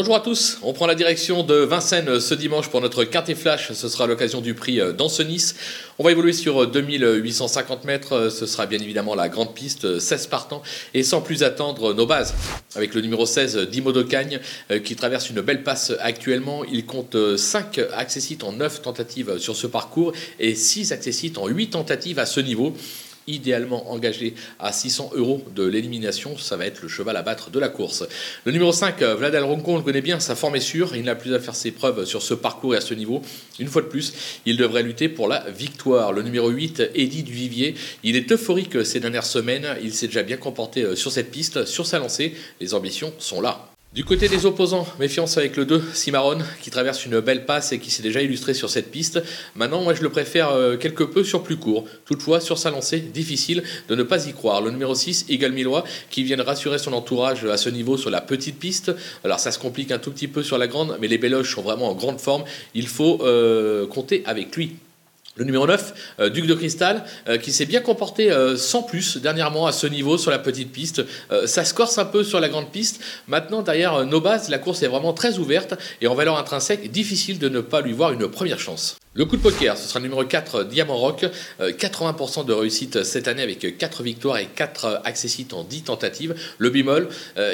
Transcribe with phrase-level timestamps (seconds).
[0.00, 3.72] Bonjour à tous, on prend la direction de Vincennes ce dimanche pour notre quintet flash,
[3.72, 5.52] ce sera l'occasion du prix d'Ancenis.
[5.98, 10.62] On va évoluer sur 2850 mètres, ce sera bien évidemment la grande piste, 16 partants,
[10.94, 12.32] et sans plus attendre nos bases.
[12.76, 14.40] Avec le numéro 16, Dimo de Cagne,
[14.84, 19.66] qui traverse une belle passe actuellement, il compte 5 accessites en 9 tentatives sur ce
[19.66, 22.74] parcours et 6 accessites en 8 tentatives à ce niveau
[23.34, 26.36] idéalement engagé à 600 euros de l'élimination.
[26.38, 28.04] Ça va être le cheval à battre de la course.
[28.44, 30.94] Le numéro 5, Vlad Alronco, on le connaît bien, sa forme est sûre.
[30.96, 33.22] Il n'a plus à faire ses preuves sur ce parcours et à ce niveau.
[33.58, 34.12] Une fois de plus,
[34.46, 36.12] il devrait lutter pour la victoire.
[36.12, 39.66] Le numéro 8, Eddie Duvivier, il est euphorique ces dernières semaines.
[39.82, 42.34] Il s'est déjà bien comporté euh, sur cette piste, sur sa lancée.
[42.60, 43.69] Les ambitions sont là.
[43.92, 47.80] Du côté des opposants, méfiance avec le 2, Cimarron, qui traverse une belle passe et
[47.80, 49.20] qui s'est déjà illustré sur cette piste.
[49.56, 51.86] Maintenant, moi je le préfère euh, quelque peu sur plus court.
[52.04, 54.62] Toutefois, sur sa lancée, difficile de ne pas y croire.
[54.62, 58.10] Le numéro 6, Eagle Millois, qui vient de rassurer son entourage à ce niveau sur
[58.10, 58.92] la petite piste.
[59.24, 61.62] Alors ça se complique un tout petit peu sur la grande, mais les Béloches sont
[61.62, 62.44] vraiment en grande forme.
[62.74, 64.76] Il faut euh, compter avec lui.
[65.36, 69.16] Le numéro 9, euh, Duc de Cristal, euh, qui s'est bien comporté euh, sans plus
[69.16, 71.02] dernièrement à ce niveau sur la petite piste.
[71.46, 73.00] ça se corse un peu sur la grande piste.
[73.28, 77.38] Maintenant, derrière nos bases, la course est vraiment très ouverte et en valeur intrinsèque, difficile
[77.38, 78.96] de ne pas lui voir une première chance.
[79.12, 81.26] Le coup de poker, ce sera le numéro 4, Diamant Rock.
[81.60, 86.36] 80% de réussite cette année avec 4 victoires et 4 accessites en 10 tentatives.
[86.58, 87.08] Le bimol,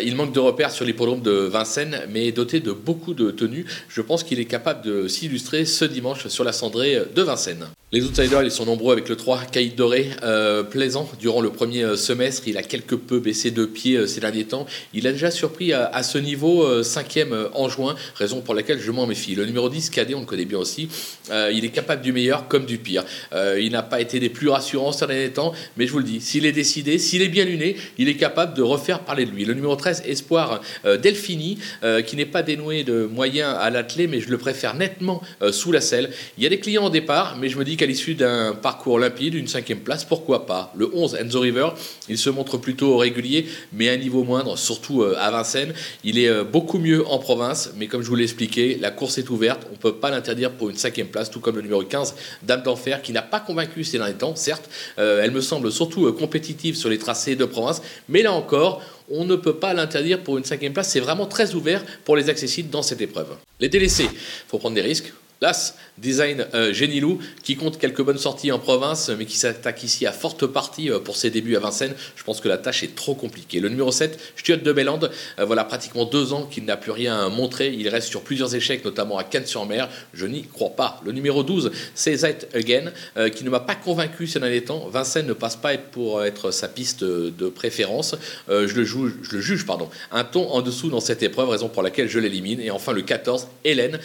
[0.04, 3.64] il manque de repères sur l'hippodrome de Vincennes, mais doté de beaucoup de tenues.
[3.88, 7.68] Je pense qu'il est capable de s'illustrer ce dimanche sur la cendrée de Vincennes.
[7.97, 11.83] Les outsiders, ils sont nombreux avec le 3, Caïd Doré, euh, plaisant durant le premier
[11.83, 12.42] euh, semestre.
[12.47, 14.66] Il a quelque peu baissé de pied euh, ces derniers temps.
[14.92, 19.06] Il a déjà surpris à, ce niveau, cinquième en juin, raison pour laquelle je m'en
[19.06, 19.34] méfie.
[19.34, 20.91] Le numéro 10, Cadet, on le connaît bien aussi.
[21.30, 23.05] il est capable du meilleur comme du pire.
[23.33, 26.20] il n'a pas été des plus rassurants ces derniers temps, mais je vous le dis,
[26.20, 29.44] s'il est décidé, s'il est bien luné, il est capable de refaire parler de lui.
[29.44, 31.58] Le numéro 13, Espoir Delphini,
[32.06, 35.80] qui n'est pas dénoué de moyens à l'attelé, mais je le préfère nettement sous la
[35.80, 36.11] selle.
[36.36, 38.98] Il y a des clients au départ, mais je me dis qu'à l'issue d'un parcours
[38.98, 41.69] limpide, une cinquième place, pourquoi pas Le 11, Enzo River,
[42.08, 45.73] il se montre plutôt régulier, mais à un niveau moindre, surtout euh, à Vincennes.
[46.05, 49.19] Il est euh, beaucoup mieux en province, mais comme je vous l'ai expliqué, la course
[49.19, 51.83] est ouverte, on ne peut pas l'interdire pour une cinquième place, tout comme le numéro
[51.83, 54.69] 15, Dame d'Enfer, qui n'a pas convaincu ces derniers temps, certes.
[54.98, 59.25] Euh, elle me semble surtout compétitive sur les tracés de province, mais là encore, on
[59.25, 60.91] ne peut pas l'interdire pour une cinquième place.
[60.91, 63.29] C'est vraiment très ouvert pour les accessibles dans cette épreuve.
[63.61, 64.08] Les délaissés,
[64.48, 65.13] faut prendre des risques.
[65.41, 70.07] Las Design euh, Genilou, qui compte quelques bonnes sorties en province, mais qui s'attaque ici
[70.07, 71.95] à forte partie euh, pour ses débuts à Vincennes.
[72.17, 73.61] Je pense que la tâche est trop compliquée.
[73.61, 77.19] Le numéro 7, Stuart de Bellande, euh, voilà pratiquement deux ans qu'il n'a plus rien
[77.19, 77.73] à montrer.
[77.73, 79.89] Il reste sur plusieurs échecs, notamment à Cannes-sur-Mer.
[80.13, 81.01] Je n'y crois pas.
[81.05, 82.92] Le numéro 12, c'est Again,
[83.35, 84.89] qui ne m'a pas convaincu ces derniers temps.
[84.89, 88.17] Vincennes ne passe pas pour être sa piste de préférence.
[88.48, 91.83] je, le je le juge pardon, un ton en dessous dans cette épreuve, raison pour
[91.83, 92.61] laquelle je l'élimine.
[92.61, 93.98] Et enfin, le 14, Hélène,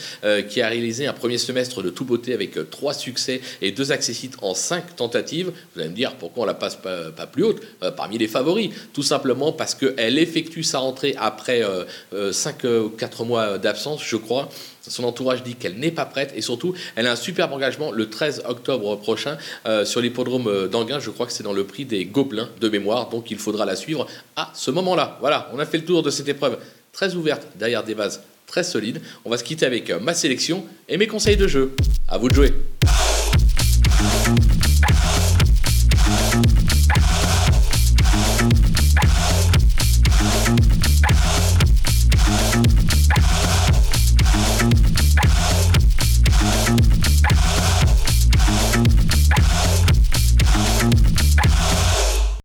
[0.50, 3.92] qui a réalisé un premier semestre de tout beauté avec euh, trois succès et deux
[3.92, 5.52] accessites en cinq tentatives.
[5.76, 8.72] Vous allez me dire pourquoi on la passe pas, plus haute euh, parmi les favoris.
[8.92, 14.16] Tout simplement parce qu'elle effectue sa rentrée après euh, cinq ou quatre mois d'absence, je
[14.16, 14.50] crois.
[14.82, 18.10] Son entourage dit qu'elle n'est pas prête et surtout, elle a un superbe engagement le
[18.10, 19.38] 13 octobre prochain
[19.86, 21.00] sur l'hippodrome d'Anguin.
[21.00, 23.76] Je crois que c'est dans le prix des Gobelins de mémoire, donc il faudra la
[23.76, 25.20] suivre à ce moment-là.
[25.22, 26.58] Voilà, on a fait le tour de cette épreuve
[26.92, 29.02] très ouverte derrière des bases très solide.
[29.24, 31.72] On va se quitter avec euh, ma sélection et mes conseils de jeu.
[32.08, 32.54] À vous de jouer.